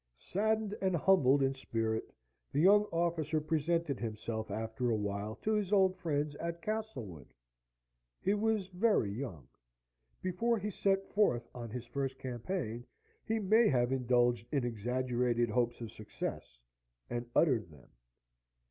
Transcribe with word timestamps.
Saddened 0.17 0.75
and 0.81 0.95
humbled 0.95 1.43
in 1.43 1.53
spirit, 1.53 2.11
the 2.51 2.59
young 2.59 2.85
officer 2.85 3.39
presented 3.39 3.99
himself 3.99 4.49
after 4.49 4.89
a 4.89 4.95
while 4.95 5.35
to 5.43 5.53
his 5.53 5.71
old 5.71 5.95
friends 5.95 6.33
at 6.37 6.59
Castlewood. 6.59 7.35
He 8.19 8.33
was 8.33 8.65
very 8.69 9.11
young: 9.11 9.47
before 10.19 10.57
he 10.57 10.71
set 10.71 11.05
forth 11.13 11.47
on 11.53 11.69
his 11.69 11.85
first 11.85 12.17
campaign 12.17 12.83
he 13.23 13.37
may 13.37 13.67
have 13.69 13.91
indulged 13.91 14.47
in 14.51 14.63
exaggerated 14.65 15.51
hopes 15.51 15.81
of 15.81 15.91
success, 15.91 16.59
and 17.07 17.29
uttered 17.35 17.69
them. 17.69 17.89